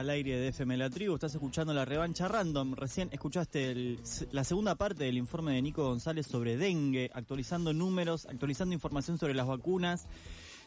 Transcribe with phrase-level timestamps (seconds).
[0.00, 3.98] Al aire de FM La Tribu, estás escuchando la revancha random, recién escuchaste
[4.32, 9.34] la segunda parte del informe de Nico González sobre dengue, actualizando números, actualizando información sobre
[9.34, 10.06] las vacunas.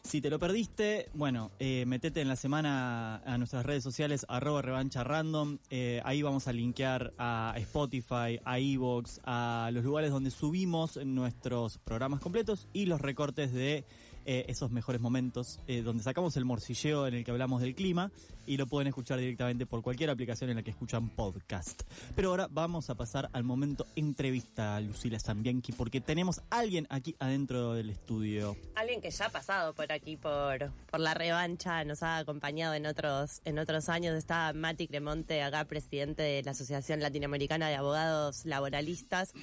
[0.03, 4.61] Si te lo perdiste, bueno, eh, metete en la semana a nuestras redes sociales, arroba
[4.61, 10.29] revancha random, eh, ahí vamos a linkear a Spotify, a Evox, a los lugares donde
[10.29, 13.83] subimos nuestros programas completos y los recortes de
[14.25, 18.11] eh, esos mejores momentos, eh, donde sacamos el morcilleo en el que hablamos del clima
[18.45, 21.83] y lo pueden escuchar directamente por cualquier aplicación en la que escuchan podcast.
[22.15, 26.87] Pero ahora vamos a pasar al momento entrevista a Lucila Zambianchi porque tenemos a alguien
[26.89, 28.55] aquí adentro del estudio.
[28.75, 32.85] Alguien que ya ha pasado por aquí por, por la revancha, nos ha acompañado en
[32.85, 34.15] otros, en otros años.
[34.15, 39.33] Está Mati Cremonte, acá presidente de la Asociación Latinoamericana de Abogados Laboralistas.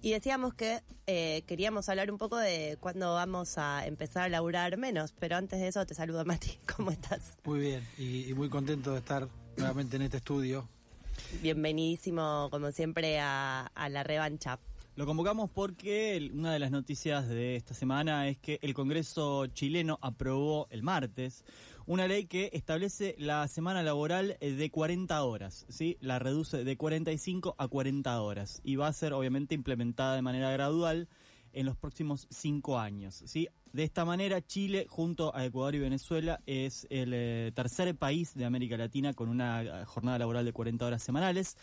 [0.00, 4.76] Y decíamos que eh, queríamos hablar un poco de cuándo vamos a empezar a laburar
[4.76, 7.36] menos, pero antes de eso te saludo Mati, ¿cómo estás?
[7.44, 10.68] Muy bien, y, y muy contento de estar nuevamente en este estudio.
[11.42, 14.60] Bienvenidísimo, como siempre, a, a la revancha.
[14.94, 19.98] Lo convocamos porque una de las noticias de esta semana es que el Congreso chileno
[20.00, 21.44] aprobó el martes
[21.88, 25.96] una ley que establece la semana laboral eh, de 40 horas, ¿sí?
[26.00, 30.50] La reduce de 45 a 40 horas y va a ser obviamente implementada de manera
[30.50, 31.08] gradual
[31.54, 33.48] en los próximos cinco años, ¿sí?
[33.72, 38.44] De esta manera, Chile, junto a Ecuador y Venezuela, es el eh, tercer país de
[38.44, 41.56] América Latina con una eh, jornada laboral de 40 horas semanales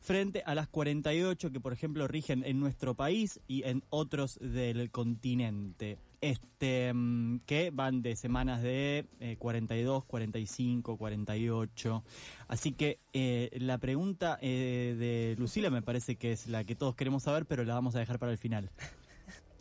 [0.00, 4.90] frente a las 48 que por ejemplo rigen en nuestro país y en otros del
[4.90, 5.98] continente.
[6.20, 12.04] Este mm, que van de semanas de eh, 42, 45, 48.
[12.48, 16.96] Así que eh, la pregunta eh, de Lucila me parece que es la que todos
[16.96, 18.70] queremos saber, pero la vamos a dejar para el final.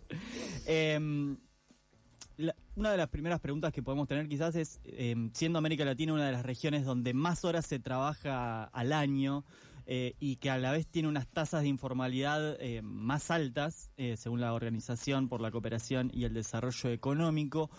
[0.65, 1.37] Em,
[2.37, 6.13] la- una de las primeras preguntas que podemos tener quizás es, eh, siendo América Latina
[6.13, 9.43] una de las regiones donde más horas se trabaja al año
[9.89, 14.17] eh, y que a la vez tiene unas tasas de informalidad eh, más altas, eh,
[14.17, 17.71] según la Organización por la Cooperación y el Desarrollo Económico,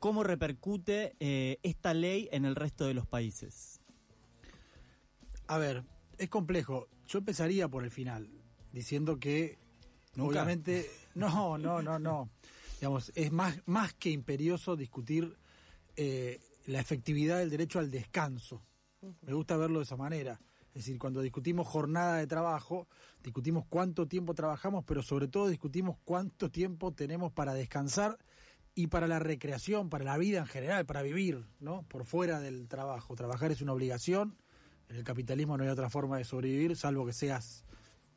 [0.00, 3.80] ¿cómo repercute eh, esta ley en el resto de los países?
[5.46, 5.84] A ver,
[6.18, 6.88] es complejo.
[7.06, 8.28] Yo empezaría por el final,
[8.72, 9.58] diciendo que
[10.16, 10.30] ¿Nunca?
[10.30, 12.30] obviamente no, no, no, no.
[12.80, 15.36] Digamos, es más más que imperioso discutir
[15.94, 18.60] eh, la efectividad del derecho al descanso.
[19.20, 20.40] Me gusta verlo de esa manera.
[20.74, 22.88] Es decir, cuando discutimos jornada de trabajo,
[23.22, 28.18] discutimos cuánto tiempo trabajamos, pero sobre todo discutimos cuánto tiempo tenemos para descansar
[28.74, 31.82] y para la recreación, para la vida en general, para vivir, ¿no?
[31.88, 33.14] Por fuera del trabajo.
[33.14, 34.38] Trabajar es una obligación.
[34.88, 37.64] En el capitalismo no hay otra forma de sobrevivir, salvo que seas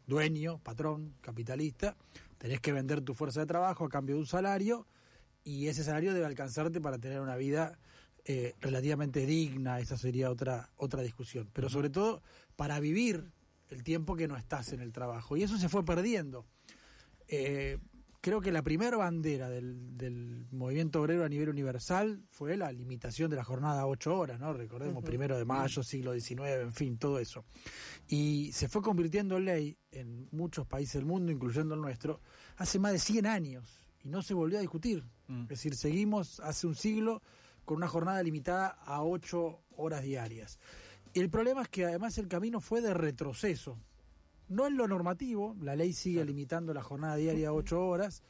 [0.08, 1.98] dueño, patrón, capitalista.
[2.38, 4.88] Tenés que vender tu fuerza de trabajo a cambio de un salario
[5.44, 7.78] y ese salario debe alcanzarte para tener una vida
[8.26, 11.50] eh, relativamente digna, esa sería otra, otra discusión.
[11.54, 12.24] Pero sobre todo
[12.56, 13.32] para vivir
[13.70, 15.38] el tiempo que no estás en el trabajo.
[15.38, 16.46] Y eso se fue perdiendo.
[17.28, 17.78] Eh,
[18.22, 23.30] creo que la primera bandera del, del movimiento obrero a nivel universal fue la limitación
[23.30, 24.52] de la jornada a ocho horas, ¿no?
[24.54, 27.46] Recordemos, primero de mayo, siglo XIX, en fin, todo eso.
[28.08, 32.22] Y se fue convirtiendo en ley en muchos países del mundo, incluyendo el nuestro,
[32.58, 35.04] hace más de 100 años y no se volvió a discutir.
[35.28, 35.44] Mm.
[35.44, 37.22] Es decir, seguimos hace un siglo
[37.66, 40.60] con una jornada limitada a ocho horas diarias.
[41.14, 43.78] El problema es que además el camino fue de retroceso.
[44.48, 48.22] No en lo normativo, la ley sigue limitando la jornada diaria a ocho horas,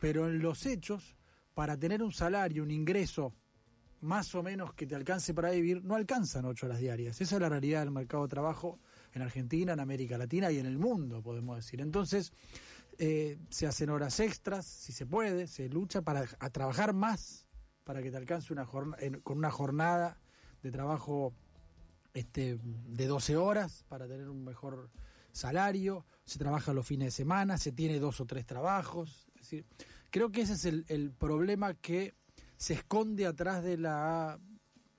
[0.00, 1.16] pero en los hechos,
[1.54, 3.34] para tener un salario, un ingreso
[4.00, 7.20] más o menos que te alcance para vivir, no alcanzan ocho horas diarias.
[7.20, 8.78] Esa es la realidad del mercado de trabajo
[9.14, 11.80] en Argentina, en América Latina y en el mundo, podemos decir.
[11.80, 12.32] Entonces,
[12.98, 17.46] eh, se hacen horas extras, si se puede, se lucha para a trabajar más,
[17.84, 18.66] para que te alcance una
[18.98, 20.18] en- con una jornada
[20.62, 21.32] de trabajo
[22.14, 24.90] este, de 12 horas para tener un mejor
[25.32, 29.26] salario, se trabaja los fines de semana, se tiene dos o tres trabajos.
[29.34, 29.66] Es decir,
[30.10, 32.14] creo que ese es el, el problema que
[32.56, 34.38] se esconde atrás de la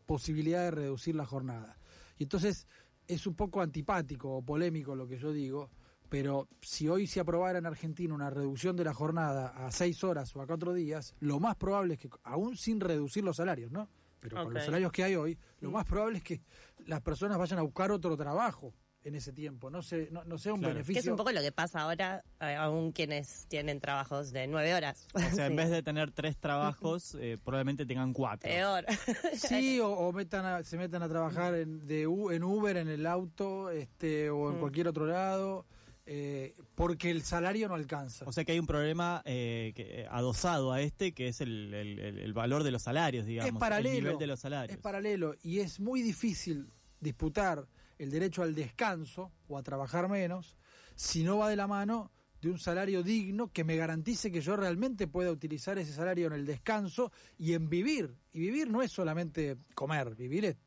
[0.05, 1.77] posibilidad de reducir la jornada.
[2.17, 2.67] Y entonces
[3.07, 5.69] es un poco antipático o polémico lo que yo digo,
[6.09, 10.35] pero si hoy se aprobara en Argentina una reducción de la jornada a seis horas
[10.35, 13.87] o a cuatro días, lo más probable es que, aún sin reducir los salarios, ¿no?
[14.19, 16.41] Pero con los salarios que hay hoy, lo más probable es que
[16.87, 18.73] las personas vayan a buscar otro trabajo
[19.03, 20.73] en ese tiempo, no, se, no, no sea un Claro.
[20.73, 20.99] Que beneficio.
[21.01, 25.05] es un poco lo que pasa ahora, eh, aún quienes tienen trabajos de nueve horas.
[25.13, 28.49] O sea, en vez de tener tres trabajos, eh, probablemente tengan cuatro.
[28.49, 28.83] Peor.
[29.35, 32.87] Sí, o, o metan a- se metan a trabajar en, de, U- en Uber, en
[32.87, 34.59] el auto, este, o en Mm.
[34.59, 35.67] cualquier otro lado,
[36.05, 38.25] eh, porque el salario no alcanza.
[38.25, 41.73] O sea que hay un problema eh, que, eh, adosado a este, que es el,
[41.73, 43.53] el- valor de los salarios, digamos.
[43.53, 43.95] es paralelo.
[43.97, 44.75] El nivel de los salarios.
[44.77, 46.69] Es paralelo y es muy difícil
[46.99, 47.67] disputar
[47.97, 50.55] el derecho al descanso o a trabajar menos
[50.95, 52.11] si no va de la mano
[52.41, 56.33] de un salario digno que me garantice que yo realmente pueda utilizar ese salario en
[56.33, 58.13] el descanso y en vivir.
[58.33, 60.57] Y vivir no es solamente comer, vivir es,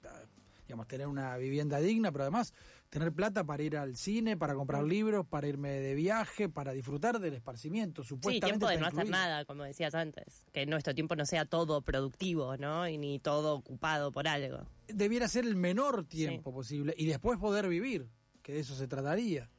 [0.66, 2.52] digamos, tener una vivienda digna, pero además
[2.90, 7.18] tener plata para ir al cine, para comprar libros, para irme de viaje, para disfrutar
[7.20, 8.02] del esparcimiento.
[8.02, 9.16] Sí, Supuestamente tiempo de no hacer incluido.
[9.18, 10.44] nada, como decías antes.
[10.52, 12.88] Que nuestro tiempo no sea todo productivo, ¿no?
[12.88, 14.66] Y ni todo ocupado por algo.
[14.88, 18.08] debiera ser el menor tiempo posible y después poder vivir,
[18.42, 19.50] que de eso se trataría.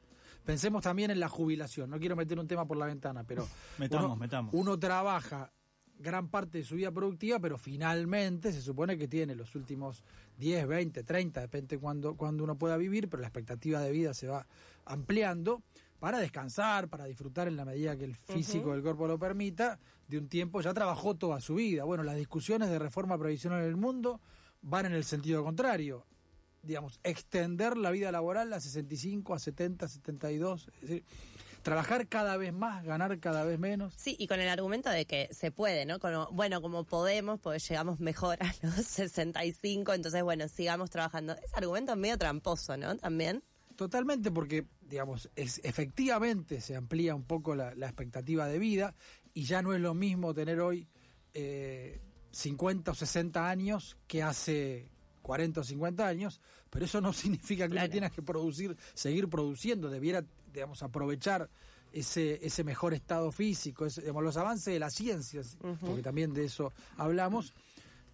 [0.43, 1.89] Pensemos también en la jubilación.
[1.91, 3.47] No quiero meter un tema por la ventana, pero
[3.77, 4.53] Metamos, uno, metamos.
[4.55, 5.51] uno trabaja
[5.99, 10.03] gran parte de su vida productiva, pero finalmente se supone que tiene los últimos
[10.39, 14.27] 10, 20, 30, depende cuando, cuando uno pueda vivir, pero la expectativa de vida se
[14.27, 14.47] va
[14.85, 15.61] ampliando
[15.99, 20.17] para descansar, para disfrutar en la medida que el físico del cuerpo lo permita, de
[20.17, 21.83] un tiempo ya trabajó toda su vida.
[21.83, 24.21] Bueno, las discusiones de reforma previsional en el mundo
[24.61, 26.05] van en el sentido contrario.
[26.63, 30.67] Digamos, extender la vida laboral a 65, a 70, 72.
[30.67, 31.03] Es decir,
[31.61, 33.93] trabajar cada vez más, ganar cada vez menos.
[33.97, 35.99] Sí, y con el argumento de que se puede, ¿no?
[35.99, 41.33] Como, bueno, como podemos, pues llegamos mejor a los 65, entonces, bueno, sigamos trabajando.
[41.33, 42.97] Ese argumento es medio tramposo, ¿no?
[42.97, 43.43] También.
[43.75, 48.95] Totalmente, porque, digamos, es, efectivamente se amplía un poco la, la expectativa de vida
[49.33, 50.89] y ya no es lo mismo tener hoy
[51.33, 52.01] eh,
[52.31, 54.91] 50 o 60 años que hace
[55.21, 57.91] 40 o 50 años, pero eso no significa que Claro.
[57.97, 60.23] uno que producir, seguir produciendo, debiera,
[60.53, 61.49] digamos, aprovechar
[61.91, 66.45] ese, ese mejor estado físico, ese- digamos, los avances de las ciencias, porque también de
[66.45, 67.53] eso hablamos,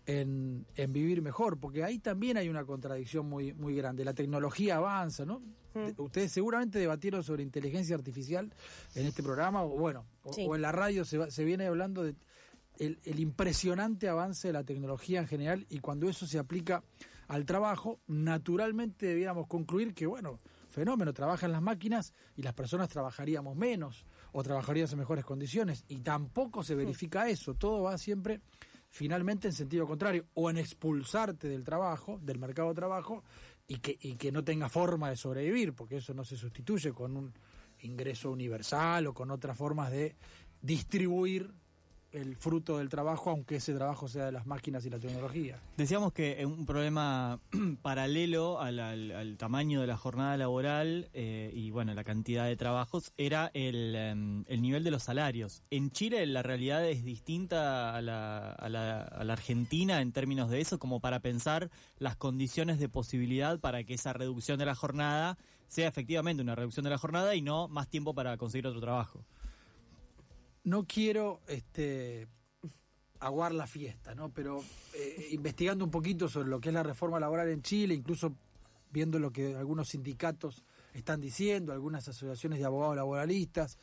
[0.07, 4.05] en, en vivir mejor, porque ahí también hay una contradicción muy, muy grande.
[4.05, 5.41] La tecnología avanza, ¿no?
[5.73, 8.53] De- Ustedes seguramente debatieron sobre inteligencia artificial
[8.93, 10.45] en este programa, o bueno, o, Sí.
[10.47, 12.15] o en la radio se, se viene hablando de
[12.77, 16.83] el, el impresionante avance de la tecnología en general y cuando eso se aplica
[17.27, 20.39] al trabajo, naturalmente debiéramos concluir que, bueno,
[20.69, 25.85] fenómeno, trabajan las máquinas y las personas trabajaríamos menos o trabajaríamos en mejores condiciones.
[25.87, 28.41] Y tampoco se verifica eso, todo va siempre
[28.95, 33.25] finalmente en sentido contrario, o en expulsarte del trabajo, del mercado de trabajo,
[33.67, 37.17] y que, y que no tenga forma de sobrevivir, porque eso no se sustituye con
[37.17, 37.33] un
[37.81, 40.15] ingreso universal o con otras formas de
[40.61, 41.53] distribuir
[42.15, 45.59] el fruto del trabajo, aunque ese trabajo sea de las máquinas y la tecnología.
[45.77, 47.39] Decíamos que un problema
[47.81, 53.51] paralelo al, tamaño de la jornada laboral eh, y bueno la cantidad de trabajos era
[53.53, 55.61] el, em, el nivel de los salarios.
[55.69, 60.79] En Chile la realidad es distinta a la- a la Argentina en términos de eso,
[60.79, 61.69] como para pensar
[61.99, 65.37] las condiciones de posibilidad para que esa reducción de la jornada
[65.67, 69.25] sea efectivamente una reducción de la jornada y no más tiempo para conseguir otro trabajo.
[70.65, 72.27] No quiero este
[73.19, 74.29] aguar la fiesta, ¿no?
[74.29, 74.61] Pero
[74.93, 78.35] eh, investigando un poquito sobre lo que es la reforma laboral en Chile, incluso
[78.91, 80.63] viendo lo que algunos sindicatos
[80.93, 83.77] están diciendo, algunas asociaciones de abogados laboralistas,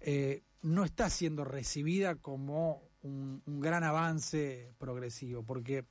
[0.00, 5.84] eh, no está siendo recibida como un, un gran avance progresivo, porque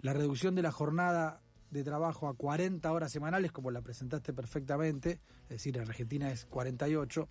[0.00, 5.20] la reducción de la jornada de trabajo a 40 horas semanales, como la presentaste perfectamente,
[5.44, 7.28] es decir, en Argentina es 48,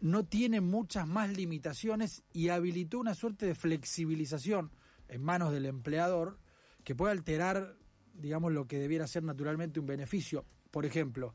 [0.00, 4.70] no tiene muchas más limitaciones y habilitó una suerte de flexibilización
[5.08, 6.38] en manos del empleador
[6.84, 7.76] que puede alterar,
[8.14, 10.44] digamos, lo que debiera ser naturalmente un beneficio.
[10.70, 11.34] Por ejemplo,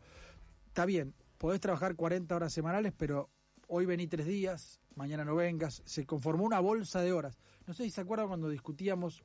[0.67, 3.29] está bien, podés trabajar 40 horas semanales, pero
[3.67, 7.37] hoy vení tres días, mañana no vengas, se conformó una bolsa de horas.
[7.67, 9.23] No sé si se acuerdan cuando discutíamos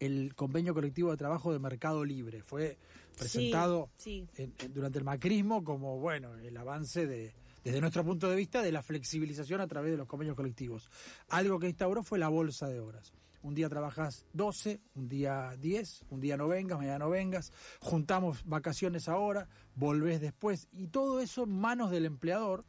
[0.00, 2.42] el convenio colectivo de trabajo de Mercado Libre.
[2.42, 2.78] Fue
[3.18, 8.28] presentado Sí, en- en- durante el macrismo como, bueno, el avance de, desde nuestro punto
[8.28, 10.90] de vista, de la flexibilización a través de los convenios colectivos.
[11.28, 13.12] Algo que instauró fue la bolsa de horas.
[13.42, 18.44] Un día trabajas 12, un día 10, un día no vengas, mañana no vengas, juntamos
[18.44, 22.66] vacaciones ahora, volvés después, y todo eso en manos del empleador,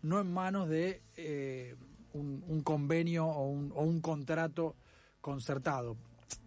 [0.00, 1.76] no en manos de eh,
[2.14, 4.76] un, convenio o un, o un contrato
[5.20, 5.98] concertado,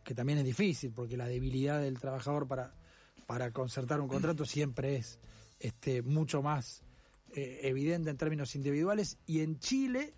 [0.04, 2.74] que también es difícil, porque la debilidad del trabajador para,
[3.28, 5.20] para concertar un contrato siempre es
[5.60, 6.84] este, mucho más
[7.38, 10.16] eh, evidente en términos individuales, y en Chile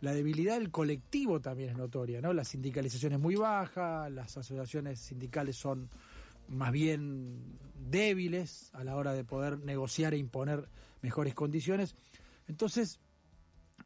[0.00, 2.32] la debilidad del colectivo también es notoria, ¿no?
[2.32, 5.90] La sindicalización es muy baja, las asociaciones sindicales son
[6.48, 7.58] más bien
[7.90, 10.66] débiles a la hora de poder negociar e imponer
[11.02, 11.94] mejores condiciones.
[12.48, 13.00] Entonces,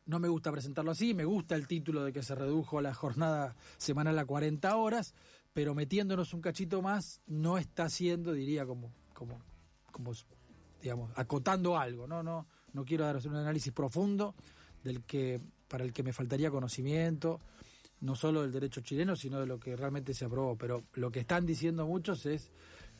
[0.07, 3.57] no me gusta presentarlo así, me gusta el título de que se redujo la jornada
[3.79, 5.13] semanal a 40 horas,
[5.53, 9.43] pero metiéndonos un cachito más no está siendo, diría, como, como,
[9.91, 10.13] como
[10.81, 12.23] digamos, acotando algo, ¿no?
[12.23, 14.35] No, no quiero dar un análisis profundo
[14.83, 17.41] del que, para el que me faltaría conocimiento,
[18.01, 20.57] no solo del derecho chileno, sino de lo que realmente se aprobó.
[20.57, 22.51] Pero lo que están diciendo muchos es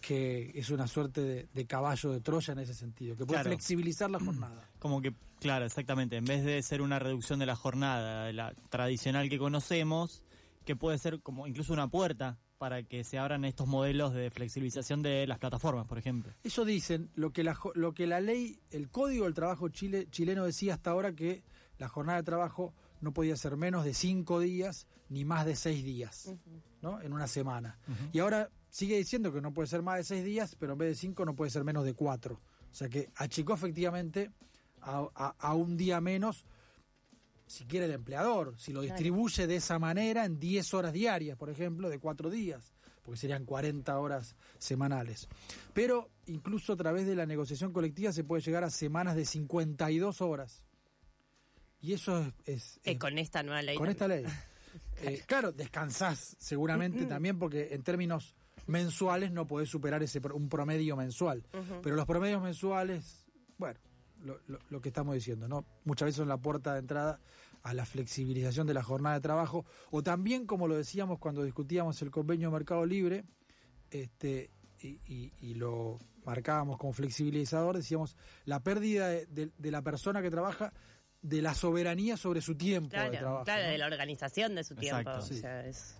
[0.01, 4.19] que es una suerte de, caballo de Troya en ese sentido, que puede flexibilizar la
[4.19, 4.69] jornada.
[4.79, 9.29] Como que, claro, exactamente, en vez de ser una reducción de la jornada, la tradicional
[9.29, 10.23] que conocemos,
[10.65, 15.01] que puede ser como incluso una puerta para que se abran estos modelos de flexibilización
[15.01, 16.35] de las plataformas, por ejemplo.
[16.45, 20.45] Eso dicen, lo que la, lo que la ley, el Código del Trabajo Chile, chileno
[20.45, 21.43] decía hasta ahora que
[21.79, 25.83] la jornada de trabajo no podía ser menos de cinco días ni más de seis
[25.83, 26.35] días,
[26.83, 27.01] ¿no?
[27.01, 27.79] En una semana.
[28.13, 30.91] Y ahora sigue diciendo que no puede ser más de seis días, pero en vez
[30.91, 32.43] de cinco no puede ser menos de cuatro.
[32.71, 34.33] O sea que achicó efectivamente
[34.83, 36.45] a, un día menos,
[37.51, 41.51] si quiere el empleador, si lo distribuye de esa manera en 10 horas diarias, por
[41.51, 45.27] ejemplo, de cuatro días, porque serían 40 horas semanales.
[45.75, 50.21] Pero incluso a través de la negociación colectiva se puede llegar a semanas de 52
[50.21, 50.65] horas.
[51.81, 52.79] Y eso es...
[52.85, 53.77] es, con esta nueva ley.
[53.77, 54.25] Con esta ley.
[55.03, 60.95] Eh, claro, descansás seguramente también porque en términos mensuales no podés superar ese un promedio
[60.95, 61.43] mensual.
[61.83, 63.25] Pero los promedios mensuales,
[63.57, 63.81] bueno,
[64.23, 65.65] lo, que estamos diciendo, ¿no?
[65.85, 67.21] Muchas veces son la puerta de entrada
[67.63, 72.01] a la flexibilización de la jornada de trabajo, o también, como lo decíamos cuando discutíamos
[72.03, 73.25] el convenio Mercado Libre,
[73.91, 74.51] este,
[74.81, 80.73] y, lo marcábamos como flexibilizador, decíamos, la pérdida de la persona que trabaja
[81.23, 83.45] de la soberanía sobre su tiempo de trabajo.
[83.45, 85.11] Claro, de la organización de su tiempo.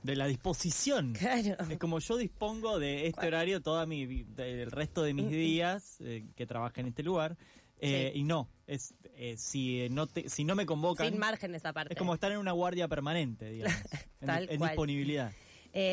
[0.03, 1.13] De la disposición.
[1.13, 1.57] Claro.
[1.69, 6.27] Es como yo dispongo de este horario toda mi, del resto de mis días eh,
[6.35, 7.37] que trabaja en este lugar.
[7.83, 11.09] Eh, y no, es eh, si no te, si no me convocan.
[11.09, 11.95] Sin margen esa parte.
[11.95, 13.77] Es como estar en una guardia permanente, digamos.
[14.21, 15.33] en, disponibilidad.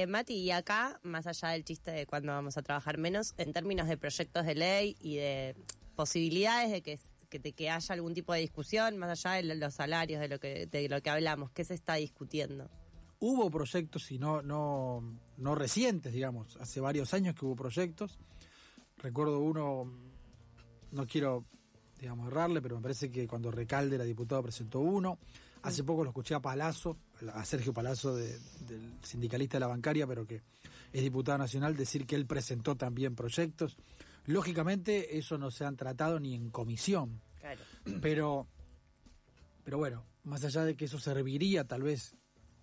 [0.08, 3.88] Mati, y acá, más allá del chiste de cuándo vamos a trabajar menos, en términos
[3.88, 5.56] de proyectos de ley y de
[5.96, 9.74] posibilidades de que que, de que haya algún tipo de discusión más allá de los
[9.74, 11.51] salarios, de lo que, de lo que hablamos?
[11.51, 12.70] ¿Qué se está discutiendo?
[13.20, 15.03] Hubo proyectos, y no, no,
[15.38, 18.20] no recientes, digamos, hace varios años que hubo proyectos.
[18.98, 19.91] Recuerdo uno,
[20.91, 21.46] no quiero,
[22.00, 25.18] digamos, errarle, pero me parece que cuando Recalde era diputado presentó uno.
[25.63, 26.98] Hace poco lo escuché a Palazzo,
[27.34, 30.42] a Sergio Palazzo, del sindicalista de la bancaria, pero que
[30.94, 33.77] es diputado nacional, decir que él presentó también proyectos.
[34.25, 37.22] Lógicamente eso no se han tratado ni en comisión.
[38.01, 38.48] Pero,
[39.63, 42.16] pero bueno, más allá de que eso serviría tal vez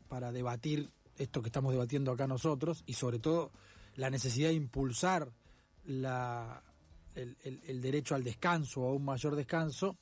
[0.08, 3.50] para debatir esto que estamos debatiendo acá nosotros y sobre todo
[3.96, 5.32] la necesidad de impulsar
[5.84, 6.62] la,
[7.14, 9.96] el, derecho al descanso o a un mayor descanso,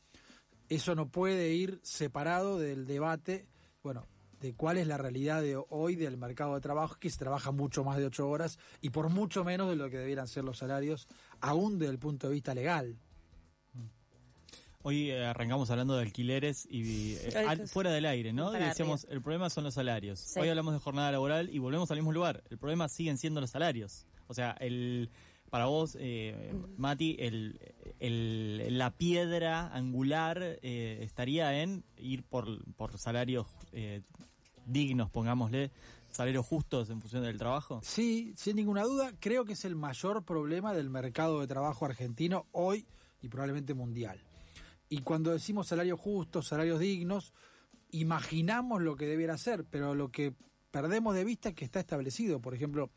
[0.68, 3.46] eso no puede ir separado del debate,
[3.82, 4.06] bueno,
[4.40, 7.84] de cuál es la realidad de hoy del mercado de trabajo, que se trabaja mucho
[7.84, 11.06] más de ocho horas y por mucho menos de lo que debieran ser los salarios,
[11.40, 12.96] aún desde el punto de vista legal.
[14.84, 18.52] Hoy eh, arrancamos hablando de alquileres y eh, fuera del aire, ¿no?
[18.56, 20.36] Y decíamos, el problema son los salarios.
[20.36, 22.42] Hoy hablamos de jornada laboral y volvemos al mismo lugar.
[22.50, 24.06] El problema siguen siendo los salarios.
[24.26, 25.08] O sea, el
[25.52, 33.46] para vos, eh, Mati, el, la piedra angular estaría en ir por, por salarios
[34.64, 35.70] dignos, pongámosle,
[36.08, 37.80] salarios justos en función del trabajo?
[37.82, 42.46] Sí, sin ninguna duda, creo que es el mayor problema del mercado de trabajo argentino
[42.52, 42.86] hoy
[43.20, 44.22] y probablemente mundial.
[44.88, 47.34] Y cuando decimos salarios justos, salarios dignos,
[47.90, 50.34] imaginamos lo que debiera ser, pero lo que
[50.70, 52.40] perdemos de vista es que está establecido.
[52.40, 52.90] Por ejemplo,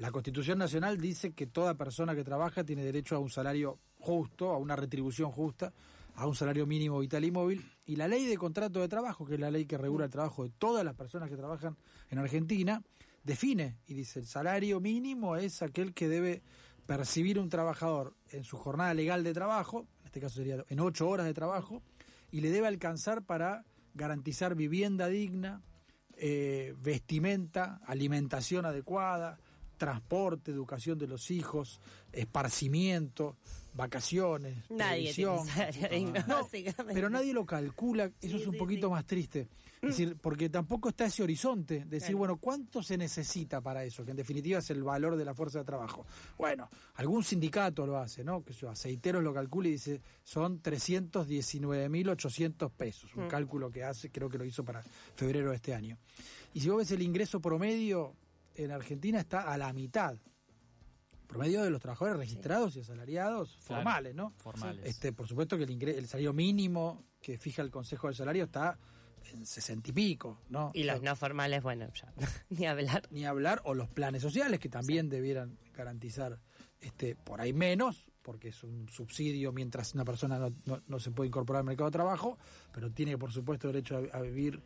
[0.00, 4.48] la Constitución Nacional dice que toda persona que trabaja tiene derecho a un salario justo,
[4.48, 5.74] a una retribución justa,
[6.14, 7.70] a un salario mínimo vital y móvil.
[7.84, 10.44] Y la ley de contrato de trabajo, que es la ley que regula el trabajo
[10.44, 11.76] de todas las personas que trabajan
[12.08, 12.82] en Argentina,
[13.24, 16.42] define y dice el salario mínimo es aquel que debe
[16.86, 21.10] percibir un trabajador en su jornada legal de trabajo, en este caso sería en ocho
[21.10, 21.82] horas de trabajo,
[22.30, 25.60] y le debe alcanzar para garantizar vivienda digna,
[26.16, 29.38] eh, vestimenta, alimentación adecuada,
[29.80, 31.80] transporte, educación de los hijos,
[32.12, 33.38] esparcimiento,
[33.72, 35.14] vacaciones, nadie
[36.92, 39.48] pero nadie lo calcula, eso es un poquito más triste.
[39.80, 44.04] Es decir, porque tampoco está ese horizonte, decir, bueno, ¿cuánto se necesita para eso?
[44.04, 46.04] Que en definitiva es el valor de la fuerza de trabajo.
[46.36, 48.44] Bueno, algún sindicato lo hace, ¿no?
[48.44, 53.28] Que yo, Aceiteros lo calcula y dice, son 319.800 pesos, un mm.
[53.28, 54.82] cálculo que hace, creo que lo hizo para
[55.14, 55.96] febrero de este año.
[56.52, 58.14] Y si vos ves el ingreso promedio
[58.54, 60.16] en Argentina está a la mitad
[61.26, 63.82] promedio de los trabajadores registrados y asalariados Claro.
[63.82, 64.32] formales, ¿no?
[64.38, 64.84] Formales.
[64.84, 68.44] Este, por supuesto que el, ingre- el salario mínimo que fija el Consejo de Salario
[68.44, 68.78] está
[69.32, 70.72] en sesenta y pico, ¿no?
[70.74, 72.12] Y O sea, los no formales, bueno, ya,
[72.50, 73.02] ni hablar.
[73.10, 76.40] ni hablar, o los planes sociales que también debieran garantizar
[76.80, 81.12] este por ahí menos, porque es un subsidio mientras una persona no, no- no se
[81.12, 82.38] puede incorporar al mercado de trabajo,
[82.72, 84.60] pero tiene por supuesto derecho a, a vivir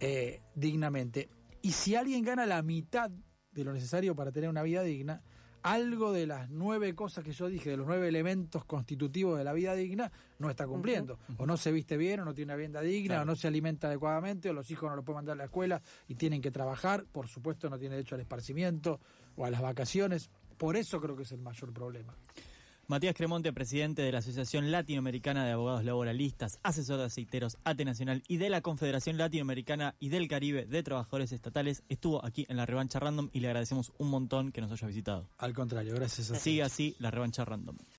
[0.00, 1.28] eh, dignamente.
[1.62, 3.10] Y si alguien gana la mitad
[3.52, 5.22] de lo necesario para tener una vida digna,
[5.62, 9.52] algo de las nueve cosas que yo dije, de los nueve elementos constitutivos de la
[9.52, 11.18] vida digna, no está cumpliendo.
[11.36, 13.22] O no se viste bien, o no tiene una vivienda digna, Claro.
[13.22, 15.82] o no se alimenta adecuadamente, o los hijos no los pueden mandar a la escuela
[16.06, 17.04] y tienen que trabajar.
[17.10, 19.00] Por supuesto, no tiene derecho al esparcimiento
[19.36, 20.30] o a las vacaciones.
[20.56, 22.14] Por eso creo que es el mayor problema.
[22.90, 28.22] Matías Cremonte, presidente de la Asociación Latinoamericana de Abogados Laboralistas, asesor de aceiteros ATE Nacional
[28.28, 32.64] y de la Confederación Latinoamericana y del Caribe de Trabajadores Estatales, estuvo aquí en la
[32.64, 35.28] revancha random y le agradecemos un montón que nos haya visitado.
[35.36, 37.76] Al contrario, gracias a Sigue así la revancha random.